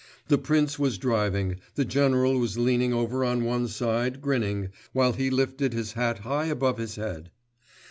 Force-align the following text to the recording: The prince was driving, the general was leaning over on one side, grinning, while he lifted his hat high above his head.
The 0.29 0.39
prince 0.39 0.79
was 0.79 0.97
driving, 0.97 1.59
the 1.75 1.85
general 1.85 2.39
was 2.39 2.57
leaning 2.57 2.91
over 2.91 3.23
on 3.23 3.43
one 3.43 3.67
side, 3.67 4.19
grinning, 4.19 4.69
while 4.93 5.13
he 5.13 5.29
lifted 5.29 5.73
his 5.73 5.93
hat 5.93 6.17
high 6.25 6.45
above 6.47 6.79
his 6.79 6.95
head. 6.95 7.29